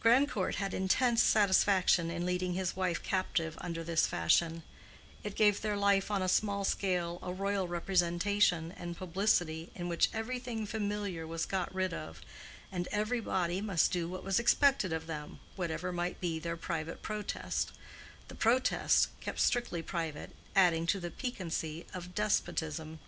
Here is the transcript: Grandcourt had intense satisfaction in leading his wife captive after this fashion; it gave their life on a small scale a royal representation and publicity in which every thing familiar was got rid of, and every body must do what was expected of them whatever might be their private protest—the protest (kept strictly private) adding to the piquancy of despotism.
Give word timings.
Grandcourt 0.00 0.56
had 0.56 0.74
intense 0.74 1.22
satisfaction 1.22 2.10
in 2.10 2.26
leading 2.26 2.52
his 2.52 2.76
wife 2.76 3.02
captive 3.02 3.56
after 3.62 3.82
this 3.82 4.06
fashion; 4.06 4.62
it 5.24 5.34
gave 5.34 5.62
their 5.62 5.74
life 5.74 6.10
on 6.10 6.20
a 6.20 6.28
small 6.28 6.64
scale 6.66 7.18
a 7.22 7.32
royal 7.32 7.66
representation 7.66 8.72
and 8.72 8.98
publicity 8.98 9.70
in 9.74 9.88
which 9.88 10.10
every 10.12 10.38
thing 10.38 10.66
familiar 10.66 11.26
was 11.26 11.46
got 11.46 11.74
rid 11.74 11.94
of, 11.94 12.20
and 12.70 12.88
every 12.92 13.20
body 13.20 13.62
must 13.62 13.90
do 13.90 14.06
what 14.06 14.22
was 14.22 14.38
expected 14.38 14.92
of 14.92 15.06
them 15.06 15.40
whatever 15.56 15.92
might 15.92 16.20
be 16.20 16.38
their 16.38 16.58
private 16.58 17.00
protest—the 17.00 18.34
protest 18.34 19.08
(kept 19.22 19.40
strictly 19.40 19.80
private) 19.80 20.32
adding 20.54 20.86
to 20.86 21.00
the 21.00 21.10
piquancy 21.10 21.86
of 21.94 22.14
despotism. 22.14 22.98